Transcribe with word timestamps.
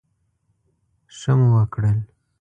ښه 1.17 1.31
مو 1.39 1.47
وکړل. 1.55 1.99